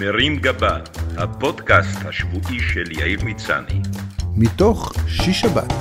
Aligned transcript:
מרים 0.00 0.36
גבה, 0.36 0.78
הפודקאסט 1.16 1.98
השבועי 2.04 2.60
של 2.60 2.84
יאיר 2.90 3.24
מצני. 3.24 3.80
מתוך 4.36 4.92
שיש 5.08 5.40
שבת, 5.40 5.72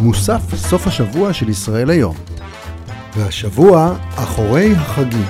מוסף 0.00 0.54
סוף 0.54 0.86
השבוע 0.86 1.32
של 1.32 1.48
ישראל 1.48 1.90
היום. 1.90 2.16
והשבוע, 3.16 3.96
אחורי 4.14 4.72
החגים. 4.72 5.26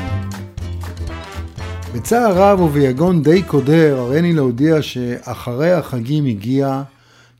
בצער 1.95 2.33
רב 2.33 2.61
וביגון 2.61 3.23
די 3.23 3.43
קודר, 3.43 3.98
הריני 3.98 4.32
להודיע 4.32 4.82
שאחרי 4.82 5.73
החגים 5.73 6.27
הגיע, 6.27 6.82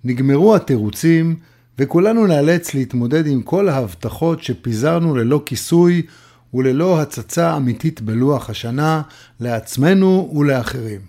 נגמרו 0.05 0.55
התירוצים, 0.55 1.37
וכולנו 1.79 2.27
נאלץ 2.27 2.75
להתמודד 2.75 3.27
עם 3.27 3.43
כל 3.43 3.69
ההבטחות 3.69 4.43
שפיזרנו 4.43 5.17
ללא 5.17 5.43
כיסוי 5.47 6.03
וללא 6.55 7.00
הצצה 7.00 7.57
אמיתית 7.57 8.00
בלוח 8.00 8.50
השנה, 8.50 9.03
לעצמנו 9.41 10.32
ולאחרים. 10.36 11.00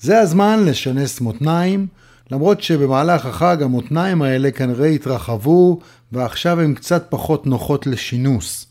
זה 0.00 0.20
הזמן 0.20 0.64
לשנס 0.64 1.20
מותניים, 1.20 1.86
למרות 2.30 2.62
שבמהלך 2.62 3.26
החג 3.26 3.62
המותניים 3.62 4.22
האלה 4.22 4.50
כנראה 4.50 4.86
התרחבו 4.86 5.80
ועכשיו 6.12 6.60
הן 6.60 6.74
קצת 6.74 7.06
פחות 7.08 7.46
נוחות 7.46 7.86
לשינוס. 7.86 8.66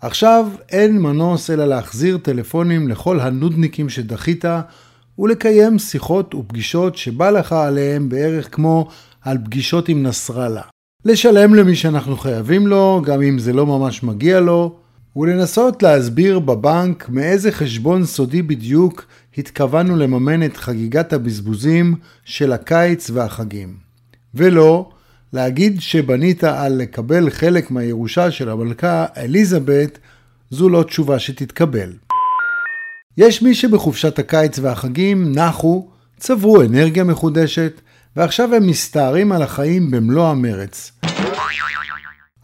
עכשיו 0.00 0.46
אין 0.68 0.98
מנוס 0.98 1.50
אלא 1.50 1.64
להחזיר 1.64 2.18
טלפונים 2.18 2.88
לכל 2.88 3.20
הנודניקים 3.20 3.88
שדחית 3.88 4.44
ולקיים 5.18 5.78
שיחות 5.78 6.34
ופגישות 6.34 6.96
שבא 6.96 7.30
לך 7.30 7.52
עליהם 7.52 8.08
בערך 8.08 8.54
כמו 8.54 8.88
על 9.22 9.38
פגישות 9.44 9.88
עם 9.88 10.02
נסראללה. 10.02 10.73
לשלם 11.06 11.54
למי 11.54 11.76
שאנחנו 11.76 12.16
חייבים 12.16 12.66
לו, 12.66 13.02
גם 13.04 13.22
אם 13.22 13.38
זה 13.38 13.52
לא 13.52 13.66
ממש 13.66 14.02
מגיע 14.02 14.40
לו, 14.40 14.76
ולנסות 15.16 15.82
להסביר 15.82 16.38
בבנק 16.38 17.08
מאיזה 17.08 17.52
חשבון 17.52 18.04
סודי 18.04 18.42
בדיוק 18.42 19.06
התכוונו 19.38 19.96
לממן 19.96 20.42
את 20.42 20.56
חגיגת 20.56 21.12
הבזבוזים 21.12 21.94
של 22.24 22.52
הקיץ 22.52 23.10
והחגים. 23.10 23.74
ולא, 24.34 24.90
להגיד 25.32 25.80
שבנית 25.80 26.44
על 26.44 26.72
לקבל 26.72 27.30
חלק 27.30 27.70
מהירושה 27.70 28.30
של 28.30 28.48
המלכה 28.48 29.06
אליזבת, 29.16 29.98
זו 30.50 30.68
לא 30.68 30.82
תשובה 30.82 31.18
שתתקבל. 31.18 31.92
יש 33.16 33.42
מי 33.42 33.54
שבחופשת 33.54 34.18
הקיץ 34.18 34.58
והחגים 34.58 35.32
נחו, 35.34 35.88
צברו 36.18 36.62
אנרגיה 36.62 37.04
מחודשת, 37.04 37.80
ועכשיו 38.16 38.54
הם 38.54 38.66
מסתערים 38.66 39.32
על 39.32 39.42
החיים 39.42 39.90
במלוא 39.90 40.28
המרץ. 40.28 40.92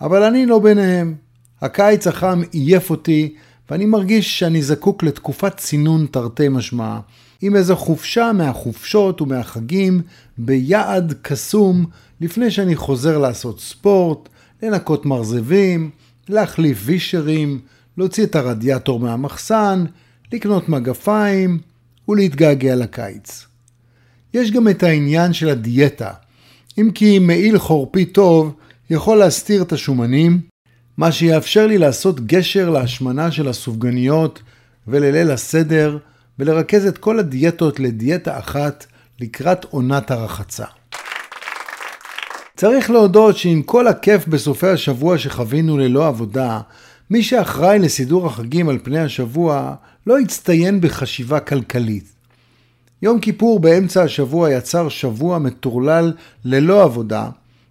אבל 0.01 0.23
אני 0.23 0.47
לא 0.47 0.59
ביניהם. 0.59 1.15
הקיץ 1.63 2.07
החם 2.07 2.41
עייף 2.53 2.91
אותי, 2.91 3.35
ואני 3.71 3.87
מרגיש 3.87 4.39
שאני 4.39 4.63
זקוק 4.63 5.03
לתקופת 5.03 5.57
צינון 5.57 6.07
תרתי 6.11 6.49
משמע, 6.49 6.99
עם 7.41 7.57
איזו 7.57 7.77
חופשה 7.77 8.33
מהחופשות 8.33 9.21
ומהחגים, 9.21 10.03
ביעד 10.39 11.15
קסום, 11.23 11.87
לפני 12.21 12.51
שאני 12.51 12.77
חוזר 12.77 13.19
לעשות 13.19 13.61
ספורט, 13.61 14.29
לנקות 14.63 15.07
מרזבים, 15.07 15.91
להחליף 16.29 16.79
וישרים, 16.85 17.61
להוציא 17.99 18.25
את 18.25 18.37
הרדיאטור 18.37 19.01
מהמחסן, 19.01 19.85
לקנות 20.33 20.69
מגפיים 20.69 21.59
ולהתגעגע 22.09 22.77
לקיץ. 22.77 23.50
יש 24.35 24.51
גם 24.51 24.69
את 24.69 24.83
העניין 24.83 25.33
של 25.33 25.49
הדיאטה. 25.49 26.11
אם 26.79 26.91
כי 26.95 27.19
מעיל 27.19 27.59
חורפי 27.59 28.05
טוב 28.05 28.55
יכול 28.91 29.19
להסתיר 29.19 29.63
את 29.63 29.73
השומנים, 29.73 30.41
מה 30.97 31.13
שיאפשר 31.13 31.67
לי 31.67 31.79
לעשות 31.79 32.27
גשר 32.27 32.71
להשמנה 32.71 33.31
של 33.31 33.49
הסופגניות 33.49 34.43
ולליל 34.89 35.31
הסדר, 35.31 35.99
ולרכז 36.39 36.87
את 36.87 36.99
כל 36.99 37.19
הדיאטות 37.19 37.81
לדיאטה 37.81 38.39
אחת 38.39 38.87
לקראת 39.21 39.65
עונת 39.65 40.11
הרחצה. 40.11 40.65
צריך 42.57 42.91
להודות 42.91 43.37
שעם 43.37 43.63
כל 43.63 43.89
הכיף 43.89 44.27
בסופי 44.27 44.67
השבוע 44.67 45.19
שחווינו 45.19 45.79
ללא 45.79 46.07
עבודה, 46.07 46.61
מי 47.11 47.23
שאחראי 47.23 47.79
לסידור 47.79 48.27
החגים 48.27 48.69
על 48.69 48.79
פני 48.83 48.99
השבוע 48.99 49.75
לא 50.07 50.19
הצטיין 50.19 50.81
בחשיבה 50.81 51.41
כלכלית. 51.41 52.20
יום 53.03 53.21
כיפור 53.21 53.61
באמצע 53.61 54.03
השבוע 54.03 54.51
יצר 54.51 54.89
שבוע 54.89 55.39
מטורלל 55.39 56.13
ללא 56.45 56.83
עבודה, 56.83 57.29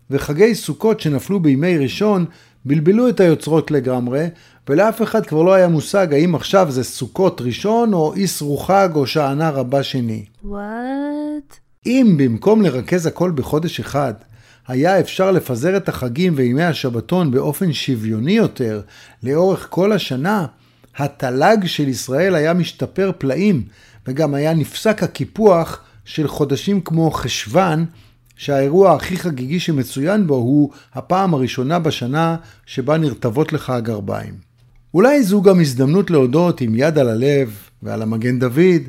וחגי 0.09 0.55
סוכות 0.55 0.99
שנפלו 0.99 1.39
בימי 1.39 1.77
ראשון 1.77 2.25
בלבלו 2.65 3.09
את 3.09 3.19
היוצרות 3.19 3.71
לגמרי, 3.71 4.27
ולאף 4.69 5.01
אחד 5.01 5.25
כבר 5.25 5.43
לא 5.43 5.53
היה 5.53 5.67
מושג 5.67 6.13
האם 6.13 6.35
עכשיו 6.35 6.71
זה 6.71 6.83
סוכות 6.83 7.41
ראשון 7.41 7.93
או 7.93 8.13
איסרו 8.13 8.57
חג 8.57 8.89
או 8.95 9.07
שענה 9.07 9.49
רבה 9.49 9.83
שני. 9.83 10.25
וואט? 10.43 11.57
אם 11.85 12.15
במקום 12.17 12.61
לרכז 12.61 13.05
הכל 13.05 13.31
בחודש 13.31 13.79
אחד, 13.79 14.13
היה 14.67 14.99
אפשר 14.99 15.31
לפזר 15.31 15.77
את 15.77 15.89
החגים 15.89 16.33
וימי 16.35 16.63
השבתון 16.63 17.31
באופן 17.31 17.73
שוויוני 17.73 18.31
יותר 18.31 18.81
לאורך 19.23 19.67
כל 19.69 19.91
השנה, 19.91 20.45
התל"ג 20.97 21.65
של 21.65 21.87
ישראל 21.87 22.35
היה 22.35 22.53
משתפר 22.53 23.11
פלאים, 23.17 23.63
וגם 24.09 24.33
היה 24.33 24.53
נפסק 24.53 25.03
הקיפוח 25.03 25.79
של 26.05 26.27
חודשים 26.27 26.81
כמו 26.81 27.11
חשוון, 27.11 27.85
שהאירוע 28.37 28.93
הכי 28.93 29.17
חגיגי 29.17 29.59
שמצוין 29.59 30.27
בו 30.27 30.35
הוא 30.35 30.71
הפעם 30.93 31.33
הראשונה 31.33 31.79
בשנה 31.79 32.35
שבה 32.65 32.97
נרטבות 32.97 33.53
לך 33.53 33.69
הגרביים. 33.69 34.33
אולי 34.93 35.23
זו 35.23 35.41
גם 35.41 35.59
הזדמנות 35.59 36.09
להודות 36.11 36.61
עם 36.61 36.75
יד 36.75 36.97
על 36.97 37.09
הלב 37.09 37.57
ועל 37.83 38.01
המגן 38.01 38.39
דוד, 38.39 38.81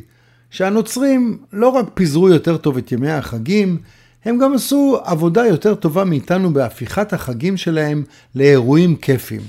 שהנוצרים 0.50 1.38
לא 1.52 1.68
רק 1.68 1.86
פיזרו 1.94 2.28
יותר 2.28 2.56
טוב 2.56 2.76
את 2.76 2.92
ימי 2.92 3.10
החגים, 3.10 3.78
הם 4.24 4.38
גם 4.38 4.54
עשו 4.54 4.98
עבודה 5.04 5.46
יותר 5.46 5.74
טובה 5.74 6.04
מאיתנו 6.04 6.52
בהפיכת 6.52 7.12
החגים 7.12 7.56
שלהם 7.56 8.02
לאירועים 8.34 8.96
כיפים. 8.96 9.40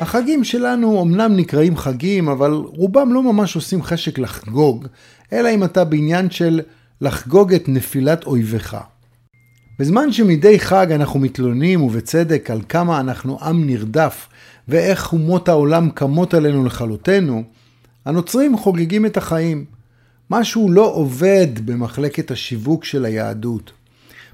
החגים 0.00 0.44
שלנו 0.44 1.02
אמנם 1.02 1.36
נקראים 1.36 1.76
חגים, 1.76 2.28
אבל 2.28 2.50
רובם 2.50 3.14
לא 3.14 3.22
ממש 3.22 3.56
עושים 3.56 3.82
חשק 3.82 4.18
לחגוג, 4.18 4.86
אלא 5.32 5.48
אם 5.54 5.64
אתה 5.64 5.84
בעניין 5.84 6.30
של 6.30 6.60
לחגוג 7.00 7.54
את 7.54 7.68
נפילת 7.68 8.24
אויביך. 8.24 8.76
בזמן 9.78 10.12
שמדי 10.12 10.58
חג 10.58 10.92
אנחנו 10.92 11.20
מתלוננים, 11.20 11.82
ובצדק, 11.82 12.50
על 12.50 12.60
כמה 12.68 13.00
אנחנו 13.00 13.38
עם 13.42 13.66
נרדף, 13.66 14.28
ואיך 14.68 15.12
אומות 15.12 15.48
העולם 15.48 15.90
קמות 15.90 16.34
עלינו 16.34 16.64
לכלותנו, 16.64 17.42
הנוצרים 18.04 18.56
חוגגים 18.56 19.06
את 19.06 19.16
החיים. 19.16 19.64
משהו 20.30 20.70
לא 20.70 20.94
עובד 20.94 21.48
במחלקת 21.64 22.30
השיווק 22.30 22.84
של 22.84 23.04
היהדות. 23.04 23.72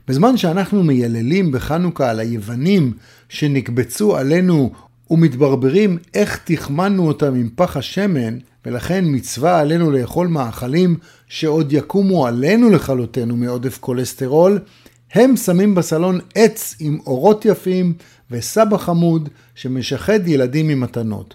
בזמן 0.08 0.36
שאנחנו 0.36 0.82
מייללים 0.82 1.52
בחנוכה 1.52 2.10
על 2.10 2.20
היוונים 2.20 2.92
שנקבצו 3.28 4.16
עלינו 4.16 4.72
ומתברברים 5.10 5.98
איך 6.14 6.40
תחמנו 6.44 7.08
אותם 7.08 7.34
עם 7.34 7.48
פח 7.54 7.76
השמן, 7.76 8.38
ולכן 8.66 9.04
מצווה 9.06 9.60
עלינו 9.60 9.90
לאכול 9.90 10.26
מאכלים 10.26 10.96
שעוד 11.28 11.72
יקומו 11.72 12.26
עלינו 12.26 12.70
לכלותנו 12.70 13.36
מעודף 13.36 13.78
כולסטרול, 13.78 14.58
הם 15.12 15.36
שמים 15.36 15.74
בסלון 15.74 16.18
עץ 16.34 16.76
עם 16.80 16.98
אורות 17.06 17.44
יפים 17.44 17.94
וסבא 18.30 18.76
חמוד 18.76 19.28
שמשחד 19.54 20.28
ילדים 20.28 20.68
ממתנות. 20.68 21.34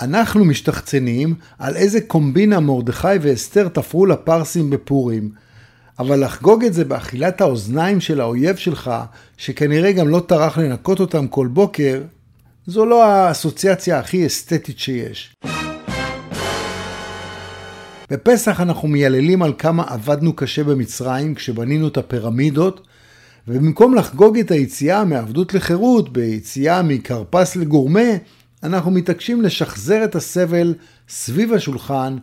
אנחנו 0.00 0.44
משתחצנים 0.44 1.34
על 1.58 1.76
איזה 1.76 2.00
קומבינה 2.00 2.60
מרדכי 2.60 3.08
ואסתר 3.20 3.68
תפרו 3.68 4.06
לפרסים 4.06 4.70
בפורים, 4.70 5.30
אבל 5.98 6.24
לחגוג 6.24 6.64
את 6.64 6.74
זה 6.74 6.84
באכילת 6.84 7.40
האוזניים 7.40 8.00
של 8.00 8.20
האויב 8.20 8.56
שלך, 8.56 8.90
שכנראה 9.36 9.92
גם 9.92 10.08
לא 10.08 10.22
טרח 10.28 10.58
לנקות 10.58 11.00
אותם 11.00 11.26
כל 11.26 11.46
בוקר, 11.46 12.02
זו 12.70 12.86
לא 12.86 13.04
האסוציאציה 13.04 13.98
הכי 13.98 14.26
אסתטית 14.26 14.78
שיש. 14.78 15.34
בפסח 18.10 18.60
אנחנו 18.60 18.88
מייללים 18.88 19.42
על 19.42 19.52
כמה 19.58 19.84
עבדנו 19.88 20.36
קשה 20.36 20.64
במצרים 20.64 21.34
כשבנינו 21.34 21.88
את 21.88 21.96
הפירמידות, 21.96 22.86
ובמקום 23.48 23.94
לחגוג 23.94 24.38
את 24.38 24.50
היציאה 24.50 25.04
מעבדות 25.04 25.54
לחירות 25.54 26.12
ביציאה 26.12 26.82
מכרפס 26.82 27.56
לגורמה, 27.56 28.08
אנחנו 28.62 28.90
מתעקשים 28.90 29.42
לשחזר 29.42 30.04
את 30.04 30.14
הסבל 30.14 30.74
סביב 31.08 31.52
השולחן 31.52 32.16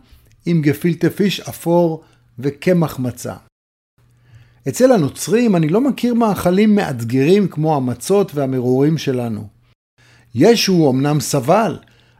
עם 0.46 0.62
גפילטה 0.62 1.10
פיש 1.10 1.40
אפור 1.40 2.04
וקמח 2.38 2.98
מצה. 2.98 3.34
אצל 4.68 4.92
הנוצרים 4.92 5.56
אני 5.56 5.68
לא 5.68 5.80
מכיר 5.80 6.14
מאכלים 6.14 6.74
מאתגרים 6.74 7.48
כמו 7.48 7.76
המצות 7.76 8.34
והמרורים 8.34 8.98
שלנו. 8.98 9.55
ישו 10.38 10.90
אמנם 10.90 11.20
סבל, 11.20 11.76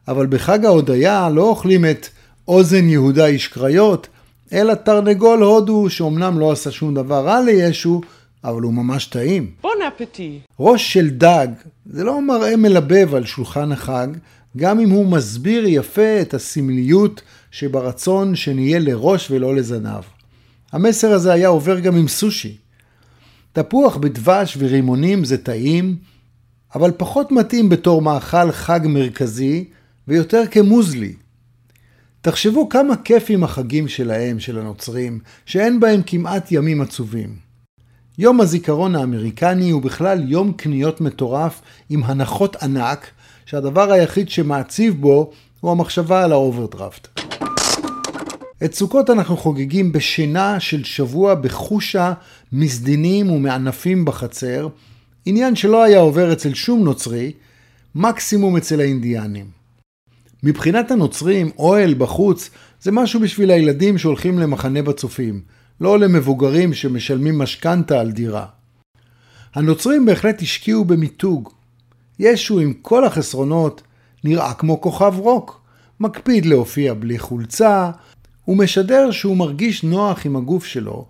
אבל 0.08 0.26
בחג 0.26 0.64
ההודיה 0.64 1.28
לא 1.28 1.42
אוכלים 1.42 1.84
את 1.84 2.08
אוזן 2.48 2.88
יהודה 2.88 3.26
איש 3.26 3.48
קריות, 3.48 4.08
אלא 4.52 4.74
תרנגול 4.74 5.42
הודו 5.42 5.90
שאומנם 5.90 6.38
לא 6.38 6.52
עשה 6.52 6.70
שום 6.70 6.94
דבר 6.94 7.24
רע 7.24 7.40
לישו, 7.40 8.00
אבל 8.44 8.62
הוא 8.62 8.72
ממש 8.72 9.06
טעים. 9.06 9.50
בון 9.62 9.72
אפטי. 9.88 10.38
ראש 10.60 10.92
של 10.92 11.10
דג 11.10 11.48
זה 11.86 12.04
לא 12.04 12.22
מראה 12.22 12.56
מלבב 12.56 13.14
על 13.14 13.24
שולחן 13.24 13.72
החג, 13.72 14.08
גם 14.56 14.80
אם 14.80 14.90
הוא 14.90 15.06
מסביר 15.06 15.64
יפה 15.66 16.20
את 16.20 16.34
הסמליות 16.34 17.22
שברצון 17.50 18.34
שנהיה 18.34 18.78
לראש 18.78 19.30
ולא 19.30 19.56
לזנב. 19.56 20.02
המסר 20.72 21.12
הזה 21.12 21.32
היה 21.32 21.48
עובר 21.48 21.80
גם 21.80 21.96
עם 21.96 22.08
סושי. 22.08 22.56
תפוח 23.52 23.96
בדבש 23.96 24.56
ורימונים 24.60 25.24
זה 25.24 25.38
טעים, 25.38 25.96
אבל 26.74 26.92
פחות 26.96 27.32
מתאים 27.32 27.68
בתור 27.68 28.02
מאכל 28.02 28.52
חג 28.52 28.80
מרכזי 28.84 29.64
ויותר 30.08 30.42
כמוזלי. 30.50 31.14
תחשבו 32.20 32.68
כמה 32.68 32.96
כיף 32.96 33.26
עם 33.28 33.44
החגים 33.44 33.88
שלהם, 33.88 34.40
של 34.40 34.58
הנוצרים, 34.58 35.18
שאין 35.46 35.80
בהם 35.80 36.00
כמעט 36.06 36.52
ימים 36.52 36.80
עצובים. 36.80 37.36
יום 38.18 38.40
הזיכרון 38.40 38.94
האמריקני 38.94 39.70
הוא 39.70 39.82
בכלל 39.82 40.32
יום 40.32 40.52
קניות 40.52 41.00
מטורף 41.00 41.62
עם 41.90 42.04
הנחות 42.04 42.56
ענק, 42.56 43.06
שהדבר 43.46 43.92
היחיד 43.92 44.28
שמעציב 44.28 45.00
בו 45.00 45.30
הוא 45.60 45.70
המחשבה 45.70 46.24
על 46.24 46.32
האוברדרפט. 46.32 47.20
את 48.64 48.74
סוכות 48.74 49.10
אנחנו 49.10 49.36
חוגגים 49.36 49.92
בשינה 49.92 50.60
של 50.60 50.84
שבוע 50.84 51.34
בחושה, 51.34 52.12
מסדינים 52.52 53.30
ומענפים 53.30 54.04
בחצר, 54.04 54.68
עניין 55.28 55.56
שלא 55.56 55.82
היה 55.82 55.98
עובר 55.98 56.32
אצל 56.32 56.54
שום 56.54 56.84
נוצרי, 56.84 57.32
מקסימום 57.94 58.56
אצל 58.56 58.80
האינדיאנים. 58.80 59.46
מבחינת 60.42 60.90
הנוצרים, 60.90 61.50
אוהל 61.58 61.94
בחוץ 61.94 62.50
זה 62.82 62.92
משהו 62.92 63.20
בשביל 63.20 63.50
הילדים 63.50 63.98
שהולכים 63.98 64.38
למחנה 64.38 64.82
בצופים, 64.82 65.40
לא 65.80 65.98
למבוגרים 65.98 66.74
שמשלמים 66.74 67.38
משכנתה 67.38 68.00
על 68.00 68.12
דירה. 68.12 68.46
הנוצרים 69.54 70.06
בהחלט 70.06 70.42
השקיעו 70.42 70.84
במיתוג. 70.84 71.50
ישו 72.18 72.60
עם 72.60 72.72
כל 72.82 73.04
החסרונות 73.04 73.82
נראה 74.24 74.54
כמו 74.54 74.80
כוכב 74.80 75.14
רוק, 75.18 75.60
מקפיד 76.00 76.46
להופיע 76.46 76.94
בלי 76.94 77.18
חולצה, 77.18 77.90
הוא 78.44 78.56
משדר 78.56 79.10
שהוא 79.10 79.36
מרגיש 79.36 79.84
נוח 79.84 80.26
עם 80.26 80.36
הגוף 80.36 80.64
שלו, 80.64 81.06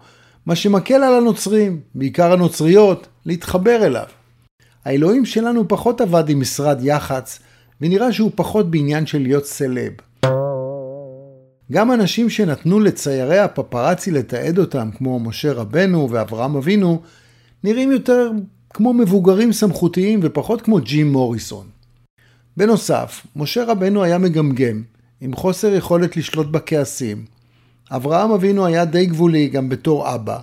מה 0.47 0.57
שמקל 0.57 0.95
על 0.95 1.15
הנוצרים, 1.15 1.81
בעיקר 1.95 2.33
הנוצריות, 2.33 3.07
להתחבר 3.27 3.87
אליו. 3.87 4.07
האלוהים 4.85 5.25
שלנו 5.25 5.69
פחות 5.69 6.01
עבד 6.01 6.29
עם 6.29 6.41
משרד 6.41 6.79
יח"צ, 6.83 7.39
ונראה 7.81 8.13
שהוא 8.13 8.31
פחות 8.35 8.71
בעניין 8.71 9.07
של 9.07 9.23
להיות 9.23 9.45
סלב. 9.47 9.93
גם 11.73 11.93
אנשים 11.93 12.31
שנתנו 12.31 12.81
לציירי 12.81 13.39
הפפראצי 13.39 14.11
לתעד 14.11 14.59
אותם, 14.59 14.91
כמו 14.99 15.21
משה 15.21 15.53
רבנו 15.53 16.11
ואברהם 16.11 16.57
אבינו, 16.57 17.01
נראים 17.65 17.93
יותר 17.93 18.31
כמו 18.71 18.93
מבוגרים 18.93 19.53
סמכותיים 19.53 20.21
ופחות 20.23 20.63
כמו 20.63 20.81
ג'ים 20.81 21.13
מוריסון. 21.13 21.67
בנוסף, 22.57 23.27
משה 23.37 23.65
רבנו 23.65 24.03
היה 24.03 24.19
מגמגם, 24.19 24.83
עם 25.21 25.35
חוסר 25.35 25.75
יכולת 25.75 26.17
לשלוט 26.17 26.47
בכעסים. 26.47 27.36
אברהם 27.91 28.31
אבינו 28.31 28.67
היה 28.67 28.85
די 28.85 29.07
גבולי 29.07 29.49
גם 29.49 29.69
בתור 29.69 30.15
אבא, 30.15 30.39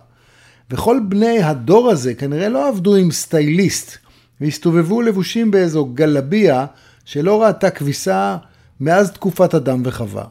וכל 0.71 0.99
בני 1.09 1.43
הדור 1.43 1.89
הזה 1.89 2.13
כנראה 2.13 2.49
לא 2.49 2.67
עבדו 2.67 2.95
עם 2.95 3.11
סטייליסט, 3.11 3.97
והסתובבו 4.41 5.01
לבושים 5.01 5.51
באיזו 5.51 5.85
גלביה 5.85 6.65
שלא 7.05 7.43
ראתה 7.43 7.69
כביסה 7.69 8.37
מאז 8.79 9.11
תקופת 9.11 9.55
אדם 9.55 9.81
וחווה. 9.85 10.25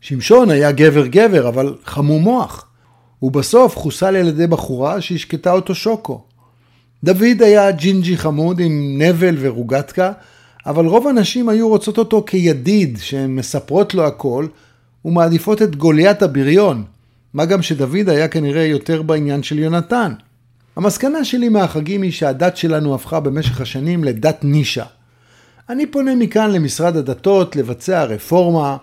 שמשון 0.00 0.50
היה 0.50 0.72
גבר 0.72 1.06
גבר, 1.06 1.48
אבל 1.48 1.76
חמום 1.84 2.22
מוח. 2.22 2.66
ובסוף 3.22 3.76
חוסל 3.76 4.16
על 4.16 4.28
ידי 4.28 4.46
בחורה 4.46 5.00
שהשקטה 5.00 5.52
אותו 5.52 5.74
שוקו. 5.74 6.22
דוד 7.04 7.42
היה 7.42 7.70
ג'ינג'י 7.70 8.16
חמוד 8.16 8.60
עם 8.60 9.02
נבל 9.02 9.36
ורוגטקה, 9.40 10.12
אבל 10.66 10.86
רוב 10.86 11.08
הנשים 11.08 11.48
היו 11.48 11.68
רוצות 11.68 11.98
אותו 11.98 12.24
כידיד 12.26 12.98
שהן 13.00 13.36
מספרות 13.36 13.94
לו 13.94 14.06
הכל, 14.06 14.46
ומעדיפות 15.04 15.62
את 15.62 15.76
גוליית 15.76 16.22
הבריון, 16.22 16.84
מה 17.34 17.44
גם 17.44 17.62
שדוד 17.62 18.08
היה 18.08 18.28
כנראה 18.28 18.64
יותר 18.64 19.02
בעניין 19.02 19.42
של 19.42 19.58
יונתן. 19.58 20.12
המסקנה 20.76 21.24
שלי 21.24 21.48
מהחגים 21.48 22.02
היא 22.02 22.12
שהדת 22.12 22.56
שלנו 22.56 22.94
הפכה 22.94 23.20
במשך 23.20 23.60
השנים 23.60 24.04
לדת 24.04 24.44
נישה. 24.44 24.84
אני 25.68 25.86
פונה 25.86 26.14
מכאן 26.14 26.50
למשרד 26.50 26.96
הדתות 26.96 27.56
לבצע 27.56 28.04
רפורמה. 28.04 28.76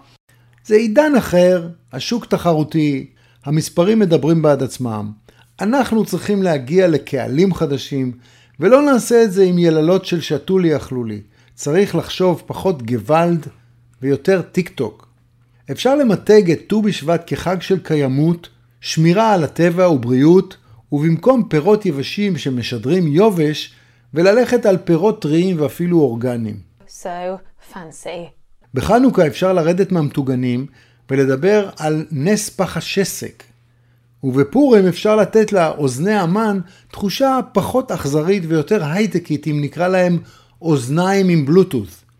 זה 0.66 0.76
עידן 0.76 1.16
אחר, 1.18 1.68
השוק 1.94 2.26
תחרותי, 2.26 3.08
המספרים 3.46 4.00
מדברים 4.00 4.42
בעד 4.42 4.64
עצמם. 4.64 5.12
אנחנו 5.62 6.06
צריכים 6.06 6.44
להגיע 6.44 6.88
לקהלים 6.88 7.54
חדשים, 7.54 8.12
ולא 8.60 8.82
נעשה 8.82 9.24
את 9.24 9.32
זה 9.32 9.44
עם 9.44 9.58
יללות 9.58 10.06
של 10.06 10.22
שתו 10.22 10.60
לי 10.60 10.76
אכלו 10.76 11.04
לי. 11.04 11.22
צריך 11.56 11.96
לחשוב 11.96 12.44
פחות 12.46 12.84
גוואלד 12.84 13.48
ויותר 14.02 14.42
טיק 14.42 14.70
טוק. 14.70 15.11
אפשר 15.72 15.96
למתג 15.96 16.52
את 16.52 16.60
ט"ו 16.68 16.82
בשבט 16.82 17.24
כחג 17.28 17.62
של 17.62 17.80
קיימות, 17.80 18.50
שמירה 18.82 19.34
על 19.34 19.44
הטבע 19.44 19.90
ובריאות, 19.90 20.58
ובמקום 20.92 21.44
פירות 21.50 21.86
יבשים 21.86 22.38
שמשדרים 22.38 23.08
יובש, 23.08 23.74
וללכת 24.14 24.66
על 24.66 24.78
פירות 24.78 25.22
טריים 25.22 25.62
ואפילו 25.62 26.00
אורגניים. 26.00 26.60
So 26.88 27.08
fancy. 27.74 28.08
בחנוכה 28.74 29.28
אפשר 29.28 29.54
לרדת 29.54 29.92
מהמטוגנים 29.92 30.66
ולדבר 31.10 31.70
על 31.78 32.06
נס 32.12 32.50
פח 32.50 32.78
השסק. 32.78 33.44
ובפורים 34.24 34.88
אפשר 34.88 35.16
לתת 35.16 35.54
לאוזני 35.54 36.14
המן 36.14 36.60
תחושה 36.92 37.40
פחות 37.54 37.92
אכזרית 37.92 38.44
ויותר 38.48 38.84
הייטקית 38.84 39.48
אם 39.48 39.62
נקרא 39.62 39.88
להם 39.88 40.20
אוזניים 40.62 41.30
עם 41.30 41.46
בלוטות'. 41.46 42.11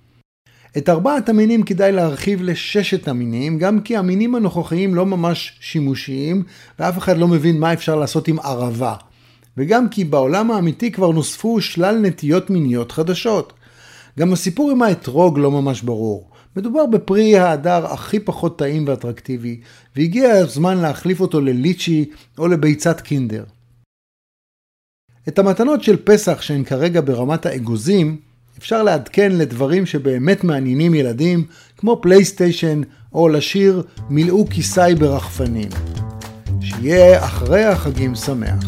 את 0.78 0.90
ארבעת 0.90 1.30
המינים 1.30 1.64
כדאי 1.64 1.92
להרחיב 1.92 2.42
לששת 2.42 3.08
המינים, 3.08 3.58
גם 3.58 3.82
כי 3.82 3.98
המינים 3.98 4.36
הנוכחיים 4.36 4.96
לא 4.96 5.06
ממש 5.06 5.58
שימושיים, 5.60 6.44
ואף 6.80 6.98
אחד 6.98 7.18
לא 7.18 7.28
מבין 7.28 7.60
מה 7.60 7.74
אפשר 7.74 7.96
לעשות 7.96 8.28
עם 8.28 8.40
ערבה. 8.40 8.96
וגם 9.58 9.90
כי 9.90 10.04
בעולם 10.04 10.52
האמיתי 10.52 10.92
כבר 10.92 11.12
נוספו 11.12 11.62
שלל 11.62 12.00
נטיות 12.02 12.50
מיניות 12.50 12.92
חדשות. 12.92 13.54
גם 14.20 14.34
הסיפור 14.34 14.72
עם 14.72 14.82
האתרוג 14.82 15.40
לא 15.40 15.52
ממש 15.52 15.82
ברור. 15.82 16.30
מדובר 16.56 16.86
בפרי 16.86 17.38
ההדר 17.38 17.86
הכי 17.86 18.20
פחות 18.20 18.60
טעים 18.60 18.88
ואטרקטיבי, 18.88 19.60
והגיע 19.96 20.32
הזמן 20.32 20.78
להחליף 20.78 21.20
אותו 21.20 21.42
לליצ'י 21.42 22.06
או 22.38 22.48
לביצת 22.48 23.02
קינדר. 23.02 23.44
את 25.28 25.40
המתנות 25.40 25.84
של 25.84 25.98
פסח 26.04 26.42
שהן 26.42 26.64
כרגע 26.64 27.02
ברמת 27.02 27.46
האגוזים, 27.46 28.18
אפשר 28.62 28.84
לעדכן 28.84 29.32
לדברים 29.32 29.86
שבאמת 29.86 30.44
מעניינים 30.44 30.94
ילדים, 30.94 31.46
כמו 31.78 32.00
פלייסטיישן, 32.02 32.82
או 33.14 33.30
לשיר 33.30 33.84
מילאו 34.10 34.46
כיסאי 34.50 34.96
ברחפנים. 34.96 35.70
שיהיה 36.62 37.26
אחרי 37.26 37.64
החגים 37.64 38.16
שמח. 38.16 38.64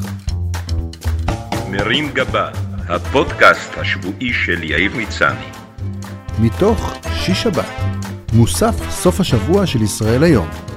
מרים 1.71 2.09
גבה, 2.13 2.49
הפודקאסט 2.89 3.77
השבועי 3.77 4.33
של 4.33 4.63
יאיר 4.63 4.91
מצני. 4.97 5.45
מתוך 6.39 6.93
שיש 7.13 7.43
שבת, 7.43 7.65
מוסף 8.33 8.75
סוף 8.89 9.19
השבוע 9.19 9.65
של 9.65 9.81
ישראל 9.81 10.23
היום. 10.23 10.72